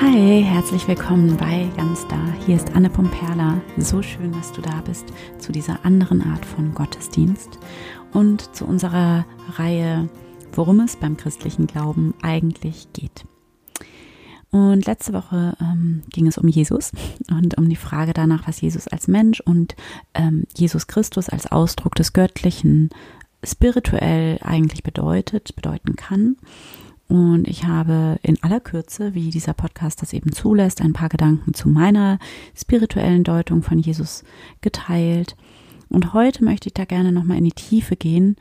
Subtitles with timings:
[0.00, 2.32] Hi, herzlich willkommen bei Ganz Da.
[2.46, 3.60] Hier ist Anne Pomperla.
[3.78, 5.06] So schön, dass du da bist
[5.38, 7.58] zu dieser anderen Art von Gottesdienst
[8.12, 9.26] und zu unserer
[9.56, 10.08] Reihe,
[10.52, 13.24] worum es beim christlichen Glauben eigentlich geht.
[14.50, 16.92] Und letzte Woche ähm, ging es um Jesus
[17.28, 19.74] und um die Frage danach, was Jesus als Mensch und
[20.14, 22.90] ähm, Jesus Christus als Ausdruck des Göttlichen
[23.42, 26.36] spirituell eigentlich bedeutet, bedeuten kann.
[27.08, 31.54] Und ich habe in aller Kürze, wie dieser Podcast das eben zulässt, ein paar Gedanken
[31.54, 32.18] zu meiner
[32.54, 34.24] spirituellen Deutung von Jesus
[34.60, 35.34] geteilt.
[35.88, 38.36] Und heute möchte ich da gerne nochmal in die Tiefe gehen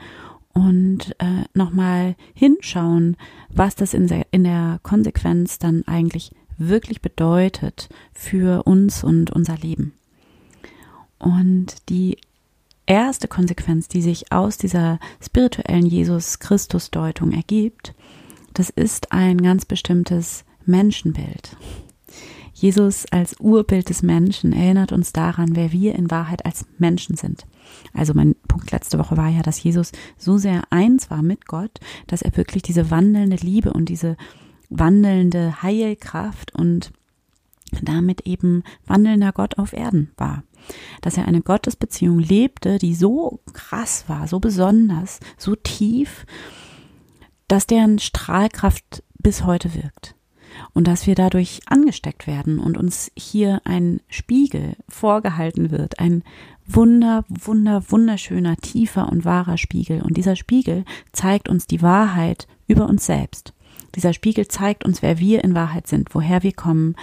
[0.54, 3.16] und äh, nochmal hinschauen,
[3.50, 9.58] was das in der, in der Konsequenz dann eigentlich wirklich bedeutet für uns und unser
[9.58, 9.94] Leben.
[11.20, 12.18] Und die
[12.86, 17.94] erste Konsequenz, die sich aus dieser spirituellen Jesus-Christus-Deutung ergibt,
[18.58, 21.56] das ist ein ganz bestimmtes Menschenbild.
[22.54, 27.46] Jesus als Urbild des Menschen erinnert uns daran, wer wir in Wahrheit als Menschen sind.
[27.94, 31.80] Also mein Punkt letzte Woche war ja, dass Jesus so sehr eins war mit Gott,
[32.08, 34.18] dass er wirklich diese wandelnde Liebe und diese
[34.70, 36.92] wandelnde Heilkraft und
[37.84, 40.44] damit eben wandelnder Gott auf Erden war.
[41.02, 46.26] Dass er eine Gottesbeziehung lebte, die so krass war, so besonders, so tief,
[47.48, 50.16] dass deren Strahlkraft bis heute wirkt
[50.74, 56.24] und dass wir dadurch angesteckt werden und uns hier ein Spiegel vorgehalten wird, ein
[56.66, 60.02] wunder, wunder, wunderschöner, tiefer und wahrer Spiegel.
[60.02, 63.54] Und dieser Spiegel zeigt uns die Wahrheit über uns selbst.
[63.96, 66.96] Dieser Spiegel zeigt uns, wer wir in Wahrheit sind, woher wir kommen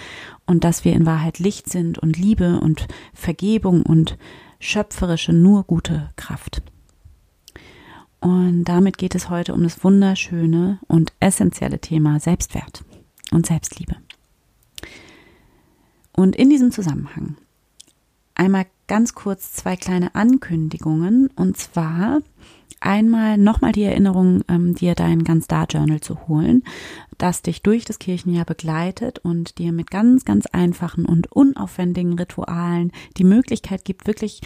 [0.45, 4.17] und dass wir in Wahrheit Licht sind und Liebe und Vergebung und
[4.59, 6.61] schöpferische, nur gute Kraft.
[8.25, 12.83] Und damit geht es heute um das wunderschöne und essentielle Thema Selbstwert
[13.29, 13.97] und Selbstliebe.
[16.11, 17.35] Und in diesem Zusammenhang
[18.33, 21.27] einmal ganz kurz zwei kleine Ankündigungen.
[21.35, 22.23] Und zwar
[22.85, 26.63] einmal nochmal die Erinnerung, ähm, dir dein ganz da Journal zu holen,
[27.17, 32.91] das dich durch das Kirchenjahr begleitet und dir mit ganz, ganz einfachen und unaufwendigen Ritualen
[33.17, 34.41] die Möglichkeit gibt, wirklich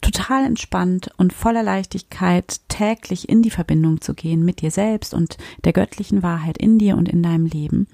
[0.00, 5.36] total entspannt und voller Leichtigkeit täglich in die Verbindung zu gehen mit dir selbst und
[5.64, 7.86] der göttlichen Wahrheit in dir und in deinem Leben.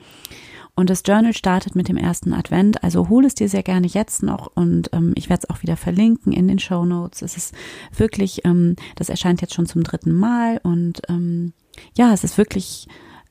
[0.78, 2.84] Und das Journal startet mit dem ersten Advent.
[2.84, 5.76] Also hol es dir sehr gerne jetzt noch und ähm, ich werde es auch wieder
[5.76, 7.20] verlinken in den Show Notes.
[7.22, 7.52] Es ist
[7.96, 11.52] wirklich, ähm, das erscheint jetzt schon zum dritten Mal und ähm,
[11.96, 12.86] ja, es ist wirklich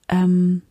[0.09, 0.61] ähm,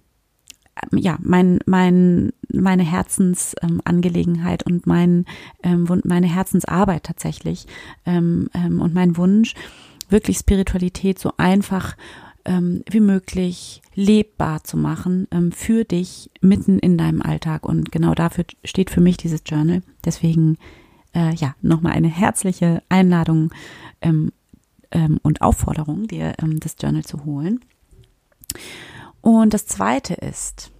[0.93, 5.25] ja, mein, mein, meine Herzensangelegenheit ähm, und mein,
[5.63, 7.67] ähm, meine Herzensarbeit tatsächlich
[8.05, 9.55] ähm, ähm, und mein Wunsch,
[10.11, 11.97] wirklich Spiritualität so einfach
[12.47, 17.67] ähm, wie möglich lebbar zu machen ähm, für dich mitten in deinem Alltag.
[17.67, 19.83] Und genau dafür steht für mich dieses Journal.
[20.05, 20.57] Deswegen
[21.15, 23.53] äh, ja nochmal eine herzliche Einladung
[24.01, 24.33] ähm,
[24.93, 27.61] ähm, und Aufforderung, dir ähm, das Journal zu holen.
[29.21, 30.71] Und das zweite ist,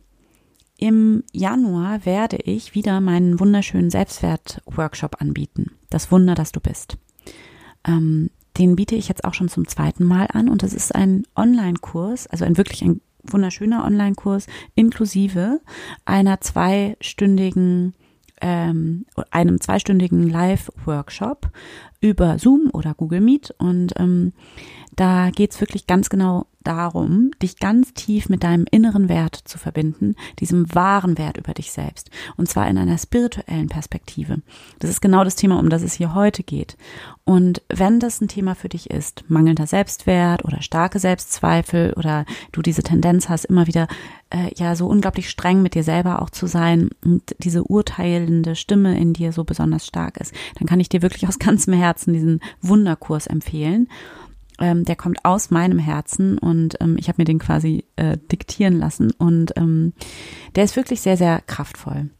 [0.79, 5.73] im Januar werde ich wieder meinen wunderschönen Selbstwert-Workshop anbieten.
[5.91, 6.99] Das Wunder, dass du bist.
[7.87, 11.25] Ähm, den biete ich jetzt auch schon zum zweiten Mal an und das ist ein
[11.37, 15.61] Online-Kurs, also ein wirklich ein wunderschöner Online-Kurs inklusive
[16.05, 17.95] einer zweistündigen
[18.43, 21.51] ähm, einem zweistündigen Live-Workshop
[22.09, 24.33] über Zoom oder Google Meet und ähm,
[24.95, 30.17] da geht's wirklich ganz genau darum, dich ganz tief mit deinem inneren Wert zu verbinden,
[30.41, 32.11] diesem wahren Wert über dich selbst.
[32.37, 34.39] Und zwar in einer spirituellen Perspektive.
[34.81, 36.77] Das ist genau das Thema, um das es hier heute geht.
[37.25, 42.63] Und wenn das ein Thema für dich ist, mangelnder Selbstwert oder starke Selbstzweifel oder du
[42.63, 43.87] diese Tendenz hast, immer wieder
[44.31, 48.99] äh, ja so unglaublich streng mit dir selber auch zu sein und diese urteilende Stimme
[48.99, 52.41] in dir so besonders stark ist, dann kann ich dir wirklich aus ganzem Herzen diesen
[52.61, 53.89] Wunderkurs empfehlen.
[54.59, 58.79] Ähm, der kommt aus meinem Herzen und ähm, ich habe mir den quasi äh, diktieren
[58.79, 59.93] lassen und ähm,
[60.55, 62.11] der ist wirklich sehr, sehr kraftvoll.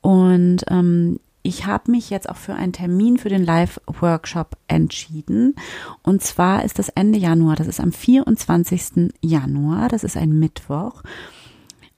[0.00, 5.54] Und ähm, ich habe mich jetzt auch für einen Termin für den Live-Workshop entschieden.
[6.02, 9.12] Und zwar ist das Ende Januar, das ist am 24.
[9.22, 11.02] Januar, das ist ein Mittwoch.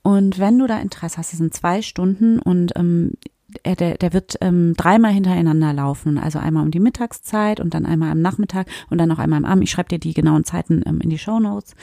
[0.03, 3.13] Und wenn du da Interesse hast, das sind zwei Stunden und ähm,
[3.65, 6.19] der, der wird ähm, dreimal hintereinander laufen.
[6.19, 9.45] Also einmal um die Mittagszeit und dann einmal am Nachmittag und dann noch einmal am
[9.45, 9.65] Abend.
[9.65, 11.75] Ich schreibe dir die genauen Zeiten ähm, in die Show Notes.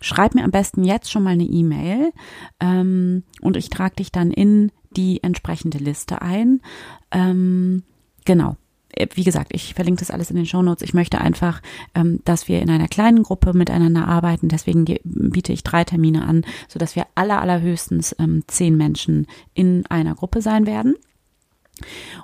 [0.00, 2.12] Schreib mir am besten jetzt schon mal eine E-Mail
[2.58, 6.62] ähm, und ich trage dich dann in die entsprechende Liste ein.
[7.10, 7.82] Ähm,
[8.24, 8.56] genau.
[8.92, 10.82] äh, wie gesagt, ich verlinke das alles in den Show Notes.
[10.82, 11.60] Ich möchte einfach,
[11.94, 14.48] ähm, dass wir in einer kleinen Gruppe miteinander arbeiten.
[14.48, 20.14] Deswegen biete ich drei Termine an, sodass wir aller, allerhöchstens ähm, zehn Menschen in einer
[20.14, 20.96] Gruppe sein werden.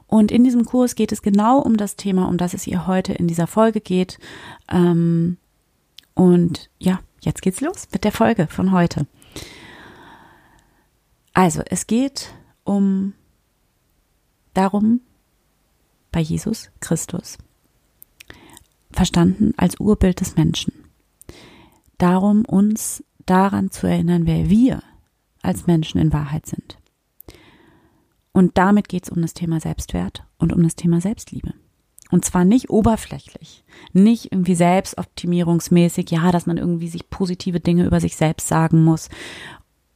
[0.06, 3.12] Und in diesem Kurs geht es genau um das Thema, um das es ihr heute
[3.12, 4.18] in dieser Folge geht.
[4.70, 5.36] Ähm,
[6.14, 9.06] und ja, jetzt geht's los mit der Folge von heute.
[11.32, 12.32] Also, es geht
[12.64, 13.12] um
[14.54, 15.00] darum,
[16.10, 17.36] bei Jesus Christus,
[18.90, 20.72] verstanden als Urbild des Menschen.
[21.98, 24.82] Darum, uns daran zu erinnern, wer wir
[25.42, 26.78] als Menschen in Wahrheit sind.
[28.36, 31.54] Und damit geht es um das Thema Selbstwert und um das Thema Selbstliebe.
[32.10, 37.98] Und zwar nicht oberflächlich, nicht irgendwie selbstoptimierungsmäßig, ja, dass man irgendwie sich positive Dinge über
[37.98, 39.08] sich selbst sagen muss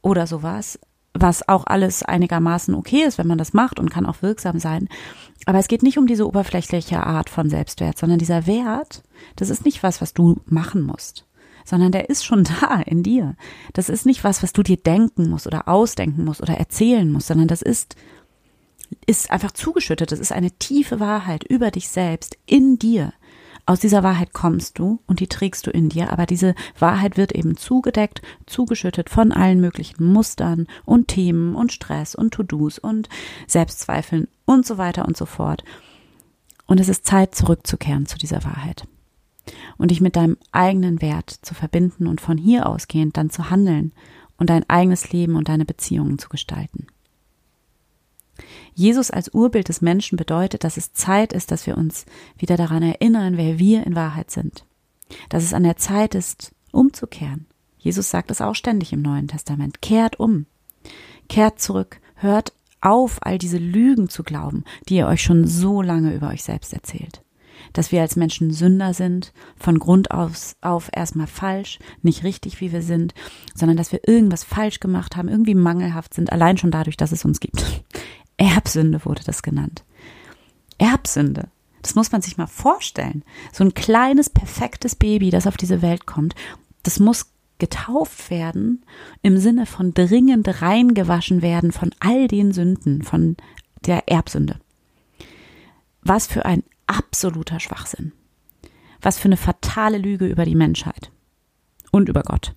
[0.01, 0.79] oder sowas,
[1.13, 4.89] was auch alles einigermaßen okay ist, wenn man das macht und kann auch wirksam sein.
[5.45, 9.03] Aber es geht nicht um diese oberflächliche Art von Selbstwert, sondern dieser Wert,
[9.35, 11.27] das ist nicht was, was du machen musst,
[11.63, 13.35] sondern der ist schon da in dir.
[13.73, 17.27] Das ist nicht was, was du dir denken musst oder ausdenken musst oder erzählen musst,
[17.27, 17.95] sondern das ist
[19.05, 20.11] ist einfach zugeschüttet.
[20.11, 23.13] Das ist eine tiefe Wahrheit über dich selbst, in dir.
[23.65, 27.31] Aus dieser Wahrheit kommst du und die trägst du in dir, aber diese Wahrheit wird
[27.31, 33.07] eben zugedeckt, zugeschüttet von allen möglichen Mustern und Themen und Stress und To-Dos und
[33.47, 35.63] Selbstzweifeln und so weiter und so fort.
[36.65, 38.87] Und es ist Zeit, zurückzukehren zu dieser Wahrheit
[39.77, 43.93] und dich mit deinem eigenen Wert zu verbinden und von hier ausgehend dann zu handeln
[44.37, 46.87] und dein eigenes Leben und deine Beziehungen zu gestalten.
[48.73, 52.05] Jesus als Urbild des Menschen bedeutet, dass es Zeit ist, dass wir uns
[52.37, 54.65] wieder daran erinnern, wer wir in Wahrheit sind.
[55.29, 57.45] Dass es an der Zeit ist, umzukehren.
[57.77, 59.81] Jesus sagt es auch ständig im Neuen Testament.
[59.81, 60.45] Kehrt um.
[61.27, 61.99] Kehrt zurück.
[62.15, 66.43] Hört auf, all diese Lügen zu glauben, die ihr euch schon so lange über euch
[66.43, 67.23] selbst erzählt.
[67.73, 72.71] Dass wir als Menschen Sünder sind, von Grund aus auf erstmal falsch, nicht richtig, wie
[72.71, 73.13] wir sind,
[73.53, 77.23] sondern dass wir irgendwas falsch gemacht haben, irgendwie mangelhaft sind, allein schon dadurch, dass es
[77.23, 77.83] uns gibt.
[78.41, 79.83] Erbsünde wurde das genannt.
[80.79, 81.49] Erbsünde.
[81.83, 83.23] Das muss man sich mal vorstellen.
[83.51, 86.33] So ein kleines, perfektes Baby, das auf diese Welt kommt,
[86.81, 88.83] das muss getauft werden
[89.21, 93.37] im Sinne von dringend reingewaschen werden von all den Sünden, von
[93.85, 94.59] der Erbsünde.
[96.01, 98.11] Was für ein absoluter Schwachsinn.
[99.01, 101.11] Was für eine fatale Lüge über die Menschheit
[101.91, 102.55] und über Gott.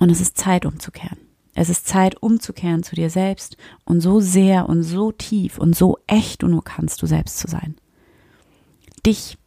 [0.00, 1.25] Und es ist Zeit umzukehren.
[1.58, 3.56] Es ist Zeit, umzukehren zu dir selbst
[3.86, 7.48] und so sehr und so tief und so echt du nur kannst, du selbst zu
[7.48, 7.76] sein.
[9.06, 9.38] Dich,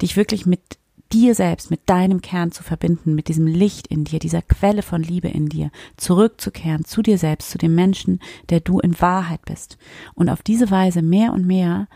[0.00, 0.78] dich wirklich mit
[1.12, 5.02] dir selbst, mit deinem Kern zu verbinden, mit diesem Licht in dir, dieser Quelle von
[5.02, 9.76] Liebe in dir, zurückzukehren zu dir selbst, zu dem Menschen, der du in Wahrheit bist
[10.14, 11.88] und auf diese Weise mehr und mehr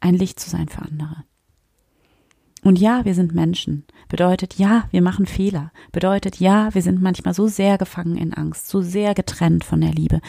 [0.00, 1.24] ein Licht zu sein für andere.
[2.64, 3.84] Und ja, wir sind Menschen.
[4.08, 5.70] Bedeutet ja, wir machen Fehler.
[5.92, 9.92] Bedeutet ja, wir sind manchmal so sehr gefangen in Angst, so sehr getrennt von der
[9.92, 10.20] Liebe,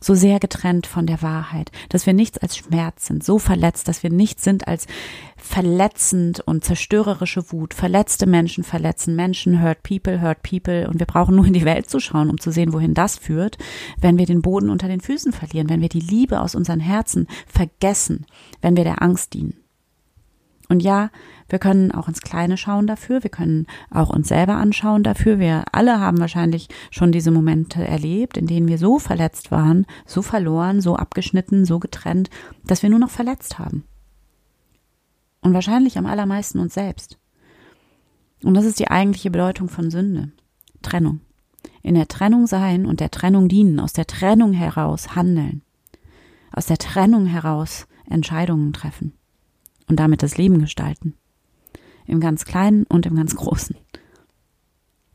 [0.00, 4.02] so sehr getrennt von der Wahrheit, dass wir nichts als Schmerz sind, so verletzt, dass
[4.02, 4.86] wir nichts sind als
[5.36, 7.74] verletzend und zerstörerische Wut.
[7.74, 10.88] Verletzte Menschen verletzen Menschen, hurt people, hurt people.
[10.88, 13.56] Und wir brauchen nur in die Welt zu schauen, um zu sehen, wohin das führt,
[14.00, 17.28] wenn wir den Boden unter den Füßen verlieren, wenn wir die Liebe aus unseren Herzen
[17.46, 18.26] vergessen,
[18.62, 19.67] wenn wir der Angst dienen.
[20.68, 21.10] Und ja,
[21.48, 23.22] wir können auch ins Kleine schauen dafür.
[23.22, 25.38] Wir können auch uns selber anschauen dafür.
[25.38, 30.20] Wir alle haben wahrscheinlich schon diese Momente erlebt, in denen wir so verletzt waren, so
[30.20, 32.28] verloren, so abgeschnitten, so getrennt,
[32.64, 33.84] dass wir nur noch verletzt haben.
[35.40, 37.18] Und wahrscheinlich am allermeisten uns selbst.
[38.44, 40.32] Und das ist die eigentliche Bedeutung von Sünde.
[40.82, 41.20] Trennung.
[41.82, 45.62] In der Trennung sein und der Trennung dienen, aus der Trennung heraus handeln,
[46.52, 49.17] aus der Trennung heraus Entscheidungen treffen
[49.88, 51.14] und damit das Leben gestalten.
[52.06, 53.76] Im ganz Kleinen und im ganz Großen.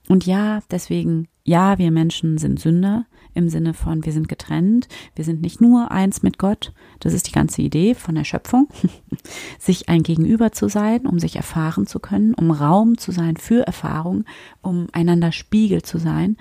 [0.09, 5.25] Und ja, deswegen, ja, wir Menschen sind Sünder im Sinne von, wir sind getrennt, wir
[5.25, 8.67] sind nicht nur eins mit Gott, das ist die ganze Idee von der Schöpfung,
[9.59, 13.65] sich ein Gegenüber zu sein, um sich erfahren zu können, um Raum zu sein für
[13.65, 14.25] Erfahrung,
[14.61, 16.37] um einander Spiegel zu sein.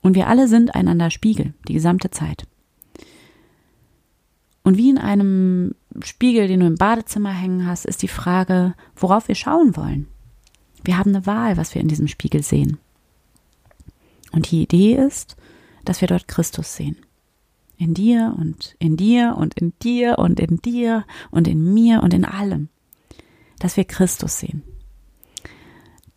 [0.00, 2.46] Und wir alle sind einander Spiegel, die gesamte Zeit.
[4.64, 9.28] Und wie in einem Spiegel, den du im Badezimmer hängen hast, ist die Frage, worauf
[9.28, 10.08] wir schauen wollen.
[10.84, 12.78] Wir haben eine Wahl, was wir in diesem Spiegel sehen.
[14.32, 15.36] Und die Idee ist,
[15.84, 16.96] dass wir dort Christus sehen.
[17.76, 22.14] In dir und in dir und in dir und in dir und in mir und
[22.14, 22.68] in allem.
[23.58, 24.62] Dass wir Christus sehen.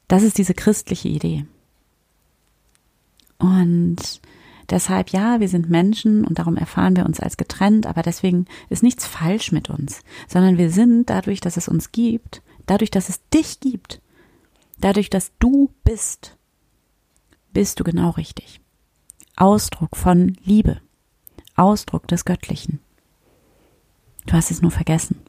[0.07, 1.45] Das ist diese christliche Idee.
[3.37, 4.21] Und
[4.69, 8.83] Deshalb, ja, wir sind Menschen und darum erfahren wir uns als getrennt, aber deswegen ist
[8.83, 13.19] nichts falsch mit uns, sondern wir sind dadurch, dass es uns gibt, dadurch, dass es
[13.29, 14.01] dich gibt,
[14.79, 16.37] dadurch, dass du bist,
[17.53, 18.59] bist du genau richtig.
[19.35, 20.81] Ausdruck von Liebe,
[21.55, 22.79] Ausdruck des Göttlichen.
[24.25, 25.21] Du hast es nur vergessen.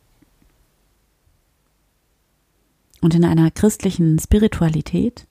[3.02, 5.26] Und in einer christlichen Spiritualität,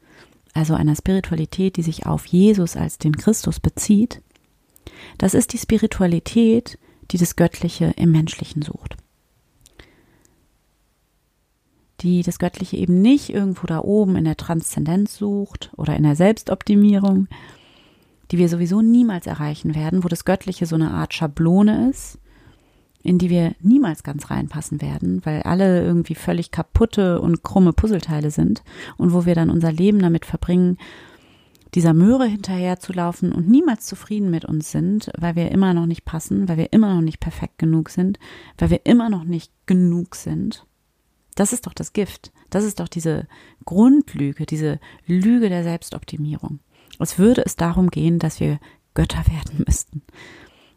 [0.56, 4.22] also einer Spiritualität, die sich auf Jesus als den Christus bezieht,
[5.18, 6.80] das ist die Spiritualität,
[7.12, 8.96] die das Göttliche im Menschlichen sucht.
[12.02, 16.16] Die das Göttliche eben nicht irgendwo da oben in der Transzendenz sucht oder in der
[16.16, 17.28] Selbstoptimierung,
[18.32, 22.18] die wir sowieso niemals erreichen werden, wo das Göttliche so eine Art Schablone ist,
[23.06, 28.32] in die wir niemals ganz reinpassen werden, weil alle irgendwie völlig kaputte und krumme Puzzleteile
[28.32, 28.64] sind
[28.98, 30.78] und wo wir dann unser Leben damit verbringen,
[31.76, 36.48] dieser Möhre hinterherzulaufen und niemals zufrieden mit uns sind, weil wir immer noch nicht passen,
[36.48, 38.18] weil wir immer noch nicht perfekt genug sind,
[38.58, 40.66] weil wir immer noch nicht genug sind.
[41.36, 42.32] Das ist doch das Gift.
[42.50, 43.28] Das ist doch diese
[43.66, 46.60] Grundlüge, diese Lüge der Selbstoptimierung.
[47.00, 48.60] Es würde es darum gehen, dass wir
[48.94, 50.02] Götter werden müssten.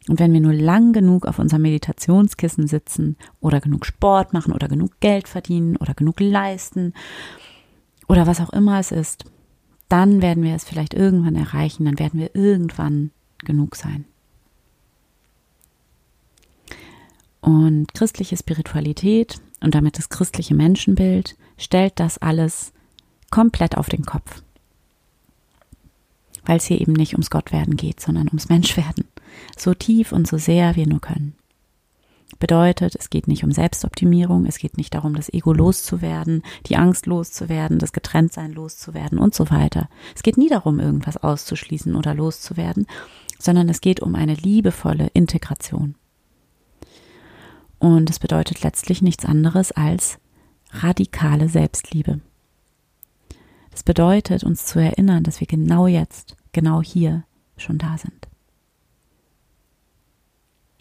[0.09, 4.67] Und wenn wir nur lang genug auf unserem Meditationskissen sitzen oder genug Sport machen oder
[4.67, 6.95] genug Geld verdienen oder genug leisten
[8.09, 9.25] oder was auch immer es ist,
[9.88, 14.07] dann werden wir es vielleicht irgendwann erreichen, dann werden wir irgendwann genug sein.
[17.41, 22.73] Und christliche Spiritualität und damit das christliche Menschenbild stellt das alles
[23.31, 24.43] komplett auf den Kopf.
[26.45, 29.05] Weil es hier eben nicht ums Gottwerden geht, sondern ums Menschwerden
[29.57, 31.35] so tief und so sehr wir nur können.
[32.39, 37.07] Bedeutet, es geht nicht um Selbstoptimierung, es geht nicht darum, das Ego loszuwerden, die Angst
[37.07, 39.89] loszuwerden, das Getrenntsein loszuwerden und so weiter.
[40.15, 42.87] Es geht nie darum, irgendwas auszuschließen oder loszuwerden,
[43.39, 45.97] sondern es geht um eine liebevolle Integration.
[47.79, 50.19] Und es bedeutet letztlich nichts anderes als
[50.71, 52.21] radikale Selbstliebe.
[53.71, 57.25] Das bedeutet, uns zu erinnern, dass wir genau jetzt, genau hier
[57.57, 58.28] schon da sind.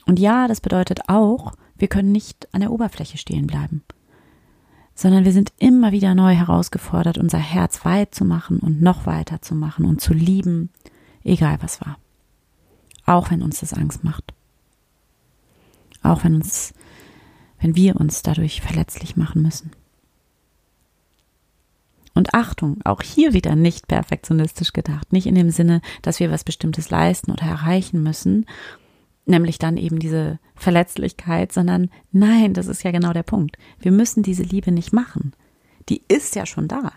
[0.08, 3.84] Und ja, das bedeutet auch, wir können nicht an der Oberfläche stehen bleiben,
[4.96, 9.42] sondern wir sind immer wieder neu herausgefordert, unser Herz weit zu machen und noch weiter
[9.42, 10.70] zu machen und zu lieben,
[11.24, 12.00] egal was war.
[13.06, 14.34] Auch wenn uns das Angst macht.
[16.04, 16.74] Auch wenn uns,
[17.60, 19.72] wenn wir uns dadurch verletzlich machen müssen.
[22.14, 26.44] Und Achtung, auch hier wieder nicht perfektionistisch gedacht, nicht in dem Sinne, dass wir was
[26.44, 28.46] Bestimmtes leisten oder erreichen müssen
[29.28, 33.58] nämlich dann eben diese Verletzlichkeit, sondern nein, das ist ja genau der Punkt.
[33.80, 35.34] Wir müssen diese Liebe nicht machen.
[35.90, 36.92] Die ist ja schon da.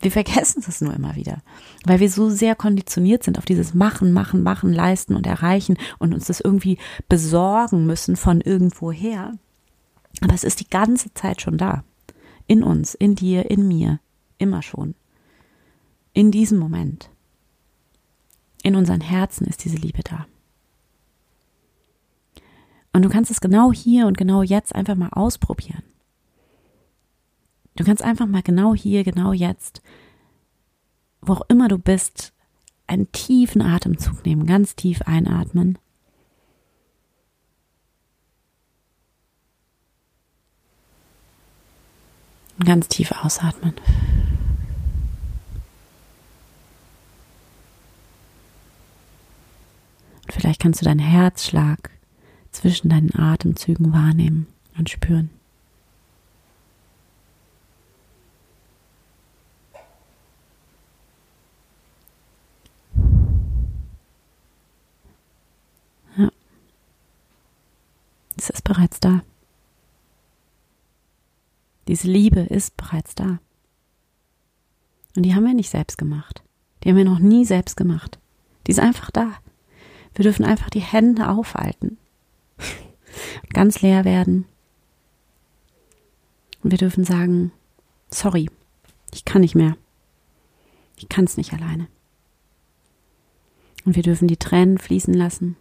[0.00, 1.42] Wir vergessen es nur immer wieder,
[1.84, 6.12] weil wir so sehr konditioniert sind auf dieses Machen, Machen, Machen, Leisten und Erreichen und
[6.12, 6.78] uns das irgendwie
[7.08, 9.38] besorgen müssen von irgendwoher.
[10.20, 11.84] Aber es ist die ganze Zeit schon da.
[12.48, 14.00] In uns, in dir, in mir.
[14.38, 14.96] Immer schon.
[16.12, 17.08] In diesem Moment.
[18.64, 20.26] In unseren Herzen ist diese Liebe da.
[22.92, 25.82] Und du kannst es genau hier und genau jetzt einfach mal ausprobieren.
[27.74, 29.82] Du kannst einfach mal genau hier, genau jetzt,
[31.22, 32.34] wo auch immer du bist,
[32.86, 35.78] einen tiefen Atemzug nehmen, ganz tief einatmen.
[42.58, 43.74] Und ganz tief ausatmen.
[50.26, 51.90] Und vielleicht kannst du deinen Herzschlag
[52.52, 54.46] zwischen deinen Atemzügen wahrnehmen
[54.78, 55.30] und spüren.
[66.16, 66.30] Ja.
[68.36, 69.22] Es ist bereits da.
[71.88, 73.40] Diese Liebe ist bereits da.
[75.16, 76.42] Und die haben wir nicht selbst gemacht.
[76.82, 78.18] Die haben wir noch nie selbst gemacht.
[78.66, 79.32] Die ist einfach da.
[80.14, 81.98] Wir dürfen einfach die Hände aufhalten
[83.52, 84.46] ganz leer werden.
[86.62, 87.52] Und wir dürfen sagen,
[88.10, 88.48] sorry,
[89.12, 89.76] ich kann nicht mehr.
[90.96, 91.88] Ich kann es nicht alleine.
[93.84, 95.56] Und wir dürfen die Tränen fließen lassen.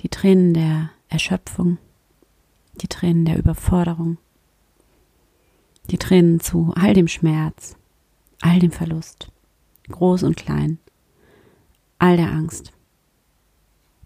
[0.00, 1.78] Die Tränen der Erschöpfung,
[2.80, 4.18] die Tränen der Überforderung,
[5.90, 7.76] die Tränen zu all dem Schmerz,
[8.40, 9.32] all dem Verlust,
[9.88, 10.78] groß und klein,
[11.98, 12.72] all der Angst.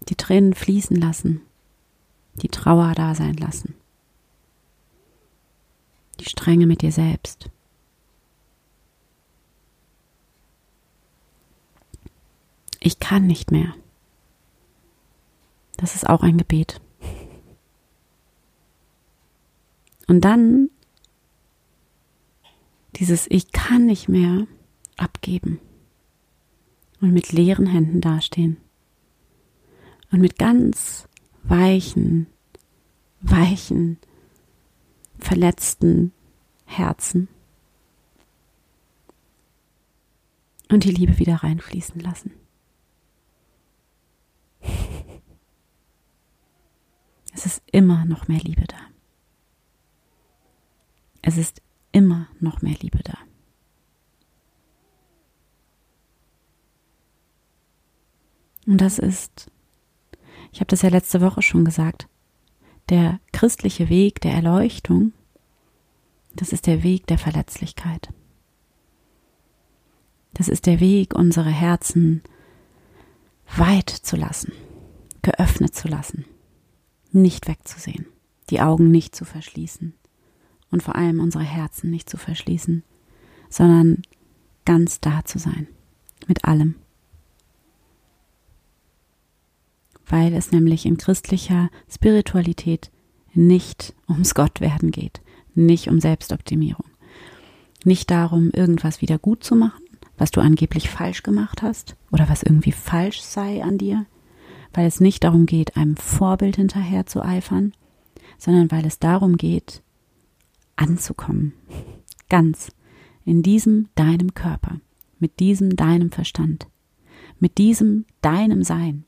[0.07, 1.41] Die Tränen fließen lassen
[2.35, 3.75] die Trauer da sein lassen,
[6.19, 7.49] die Strenge mit dir selbst.
[12.83, 13.73] ich kann nicht mehr.
[15.77, 16.81] Das ist auch ein Gebet.
[20.07, 20.69] Und dann
[22.97, 24.45] dieses Ich kann nicht mehr
[24.97, 25.59] abgeben
[27.01, 28.57] und mit leeren Händen dastehen
[30.11, 31.07] und mit ganz
[31.43, 32.27] weichen,
[33.21, 33.97] weichen,
[35.19, 36.11] verletzten
[36.65, 37.27] Herzen
[40.69, 42.31] und die Liebe wieder reinfließen lassen.
[47.35, 48.77] Es ist immer noch mehr Liebe da.
[51.23, 53.17] Es ist immer noch mehr Liebe da.
[58.65, 59.51] Und das ist,
[60.53, 62.07] ich habe das ja letzte Woche schon gesagt,
[62.89, 65.11] der christliche Weg der Erleuchtung,
[66.35, 68.09] das ist der Weg der Verletzlichkeit.
[70.35, 72.21] Das ist der Weg, unsere Herzen
[73.55, 74.51] weit zu lassen,
[75.23, 76.25] geöffnet zu lassen,
[77.11, 78.05] nicht wegzusehen,
[78.49, 79.93] die Augen nicht zu verschließen
[80.69, 82.83] und vor allem unsere Herzen nicht zu verschließen,
[83.49, 84.03] sondern
[84.65, 85.67] ganz da zu sein,
[86.27, 86.75] mit allem.
[90.13, 92.91] Weil es nämlich in christlicher Spiritualität
[93.33, 95.23] nicht ums Gottwerden geht,
[95.55, 96.85] nicht um Selbstoptimierung,
[97.83, 99.83] nicht darum, irgendwas wieder gut zu machen,
[100.15, 104.05] was du angeblich falsch gemacht hast oder was irgendwie falsch sei an dir,
[104.71, 107.73] weil es nicht darum geht, einem Vorbild hinterher zu eifern,
[108.37, 109.81] sondern weil es darum geht,
[110.75, 111.53] anzukommen.
[112.29, 112.71] Ganz.
[113.25, 114.79] In diesem deinem Körper,
[115.17, 116.67] mit diesem deinem Verstand,
[117.39, 119.05] mit diesem deinem Sein,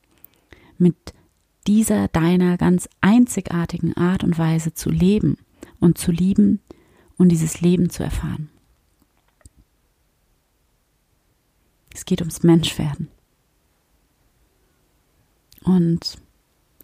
[0.78, 0.96] mit
[1.68, 5.38] dieser deiner ganz einzigartigen Art und Weise zu leben
[5.80, 6.62] und zu lieben
[7.18, 8.50] und dieses Leben zu erfahren.
[11.94, 13.08] Es geht ums Menschwerden.
[15.64, 16.18] Und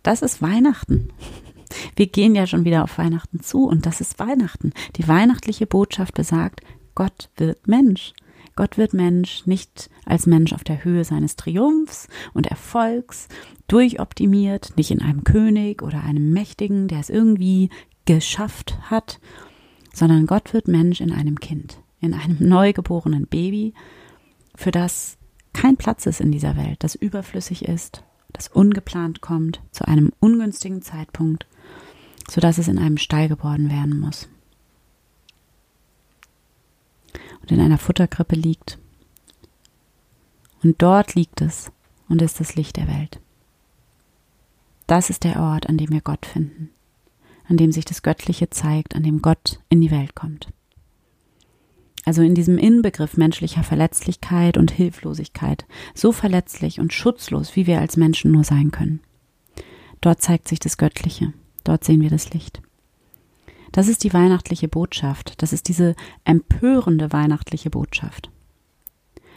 [0.03, 1.09] das ist Weihnachten.
[1.95, 4.73] Wir gehen ja schon wieder auf Weihnachten zu und das ist Weihnachten.
[4.97, 6.61] Die weihnachtliche Botschaft besagt,
[6.95, 8.13] Gott wird Mensch.
[8.61, 13.27] Gott wird Mensch nicht als Mensch auf der Höhe seines Triumphs und Erfolgs,
[13.67, 17.71] durchoptimiert, nicht in einem König oder einem Mächtigen, der es irgendwie
[18.05, 19.19] geschafft hat,
[19.95, 23.73] sondern Gott wird Mensch in einem Kind, in einem neugeborenen Baby,
[24.53, 25.17] für das
[25.53, 30.83] kein Platz ist in dieser Welt, das überflüssig ist, das ungeplant kommt, zu einem ungünstigen
[30.83, 31.47] Zeitpunkt
[32.29, 34.29] sodass es in einem Stall geboren werden muss.
[37.41, 38.77] Und in einer Futterkrippe liegt.
[40.63, 41.71] Und dort liegt es
[42.07, 43.19] und ist das Licht der Welt.
[44.87, 46.69] Das ist der Ort, an dem wir Gott finden,
[47.47, 50.49] an dem sich das Göttliche zeigt, an dem Gott in die Welt kommt.
[52.03, 57.95] Also in diesem Inbegriff menschlicher Verletzlichkeit und Hilflosigkeit, so verletzlich und schutzlos, wie wir als
[57.95, 59.01] Menschen nur sein können.
[60.01, 61.33] Dort zeigt sich das Göttliche.
[61.63, 62.61] Dort sehen wir das Licht.
[63.71, 65.41] Das ist die weihnachtliche Botschaft.
[65.41, 68.29] Das ist diese empörende weihnachtliche Botschaft.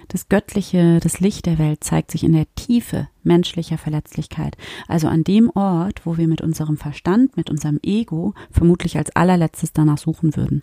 [0.09, 5.25] Das Göttliche, das Licht der Welt zeigt sich in der Tiefe menschlicher Verletzlichkeit, also an
[5.25, 10.37] dem Ort, wo wir mit unserem Verstand, mit unserem Ego vermutlich als allerletztes danach suchen
[10.37, 10.63] würden.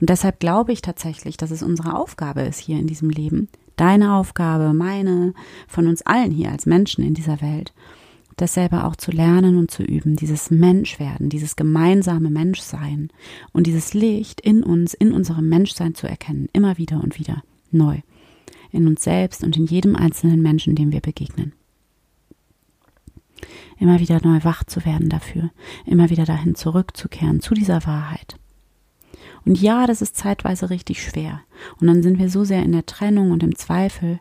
[0.00, 4.14] Und deshalb glaube ich tatsächlich, dass es unsere Aufgabe ist hier in diesem Leben, deine
[4.14, 5.34] Aufgabe, meine,
[5.68, 7.74] von uns allen hier als Menschen in dieser Welt,
[8.40, 13.10] das selber auch zu lernen und zu üben, dieses Menschwerden, dieses gemeinsame Menschsein
[13.52, 17.98] und dieses Licht in uns, in unserem Menschsein zu erkennen, immer wieder und wieder neu,
[18.70, 21.52] in uns selbst und in jedem einzelnen Menschen, dem wir begegnen.
[23.78, 25.50] Immer wieder neu wach zu werden dafür,
[25.86, 28.36] immer wieder dahin zurückzukehren, zu dieser Wahrheit.
[29.44, 31.40] Und ja, das ist zeitweise richtig schwer.
[31.80, 34.20] Und dann sind wir so sehr in der Trennung und im Zweifel,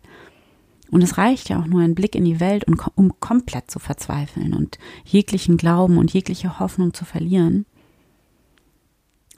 [0.92, 4.54] und es reicht ja auch nur ein Blick in die Welt, um komplett zu verzweifeln
[4.54, 7.66] und jeglichen Glauben und jegliche Hoffnung zu verlieren.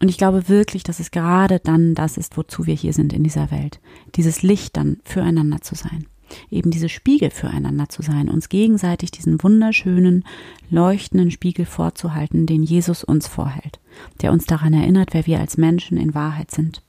[0.02, 3.24] Und ich glaube wirklich, dass es gerade dann das ist, wozu wir hier sind in
[3.24, 3.80] dieser Welt.
[4.16, 6.08] Dieses Licht dann füreinander zu sein.
[6.50, 10.24] Eben diese Spiegel füreinander zu sein, uns gegenseitig diesen wunderschönen,
[10.70, 13.80] leuchtenden Spiegel vorzuhalten, den Jesus uns vorhält,
[14.22, 16.82] der uns daran erinnert, wer wir als Menschen in Wahrheit sind.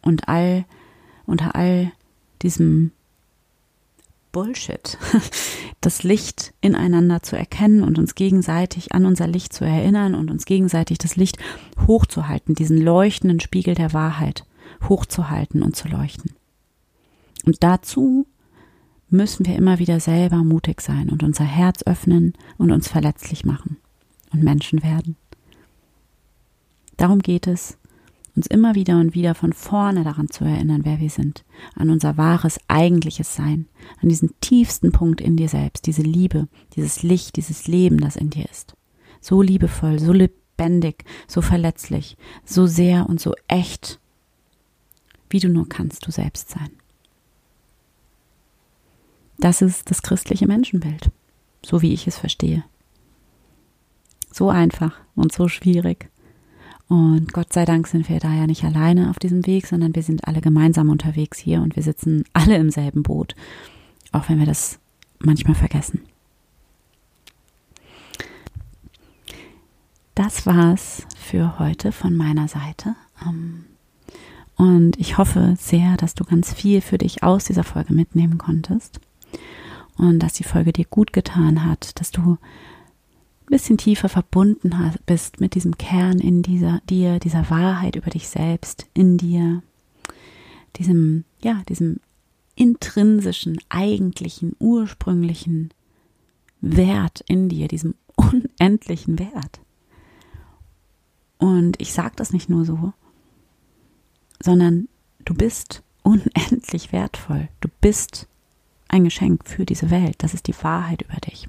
[0.00, 0.64] Und all,
[1.26, 1.92] unter all
[2.40, 2.92] diesem
[4.32, 4.98] Bullshit,
[5.80, 10.44] das Licht ineinander zu erkennen und uns gegenseitig an unser Licht zu erinnern und uns
[10.44, 11.38] gegenseitig das Licht
[11.86, 14.44] hochzuhalten, diesen leuchtenden Spiegel der Wahrheit
[14.88, 16.32] hochzuhalten und zu leuchten.
[17.44, 18.26] Und dazu
[19.10, 23.78] müssen wir immer wieder selber mutig sein und unser Herz öffnen und uns verletzlich machen
[24.32, 25.16] und Menschen werden.
[26.96, 27.77] Darum geht es
[28.38, 32.16] uns immer wieder und wieder von vorne daran zu erinnern, wer wir sind, an unser
[32.16, 33.66] wahres eigentliches Sein,
[34.00, 36.46] an diesen tiefsten Punkt in dir selbst, diese Liebe,
[36.76, 38.76] dieses Licht, dieses Leben, das in dir ist.
[39.20, 43.98] So liebevoll, so lebendig, so verletzlich, so sehr und so echt,
[45.30, 46.70] wie du nur kannst du selbst sein.
[49.38, 51.10] Das ist das christliche Menschenbild,
[51.66, 52.64] so wie ich es verstehe.
[54.32, 56.08] So einfach und so schwierig.
[56.88, 60.02] Und Gott sei Dank sind wir da ja nicht alleine auf diesem Weg, sondern wir
[60.02, 63.34] sind alle gemeinsam unterwegs hier und wir sitzen alle im selben Boot,
[64.12, 64.78] auch wenn wir das
[65.18, 66.00] manchmal vergessen.
[70.14, 72.96] Das war's für heute von meiner Seite.
[73.24, 73.66] Ähm,
[74.56, 78.98] und ich hoffe sehr, dass du ganz viel für dich aus dieser Folge mitnehmen konntest
[79.96, 82.38] und dass die Folge dir gut getan hat, dass du
[83.48, 84.74] ein bisschen tiefer verbunden
[85.06, 89.62] bist mit diesem Kern in dieser dir, dieser Wahrheit über dich selbst in dir,
[90.76, 92.00] diesem ja, diesem
[92.56, 95.72] intrinsischen, eigentlichen, ursprünglichen
[96.60, 99.60] Wert in dir, diesem unendlichen Wert.
[101.38, 102.92] Und ich sage das nicht nur so,
[104.42, 104.88] sondern
[105.24, 107.48] du bist unendlich wertvoll.
[107.60, 108.28] Du bist
[108.88, 110.16] ein Geschenk für diese Welt.
[110.18, 111.48] Das ist die Wahrheit über dich.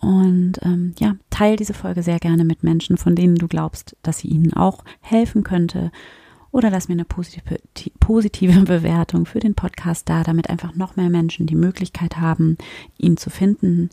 [0.00, 4.18] Und ähm, ja, teil diese Folge sehr gerne mit Menschen, von denen du glaubst, dass
[4.18, 5.92] sie ihnen auch helfen könnte.
[6.52, 7.58] Oder lass mir eine positive,
[8.00, 12.56] positive Bewertung für den Podcast da, damit einfach noch mehr Menschen die Möglichkeit haben,
[12.98, 13.90] ihn zu finden.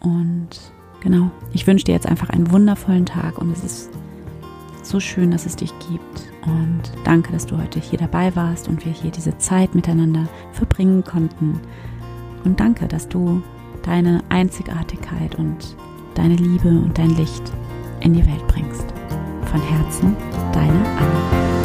[0.00, 0.48] Und
[1.00, 3.90] genau, ich wünsche dir jetzt einfach einen wundervollen Tag und es ist
[4.82, 6.32] so schön, dass es dich gibt.
[6.46, 11.04] Und danke, dass du heute hier dabei warst und wir hier diese Zeit miteinander verbringen
[11.04, 11.60] konnten.
[12.44, 13.42] Und danke, dass du
[13.84, 15.76] deine Einzigartigkeit und
[16.14, 17.52] deine Liebe und dein Licht
[18.00, 18.86] in die Welt bringst.
[19.50, 20.16] Von Herzen,
[20.52, 21.63] deine Anna.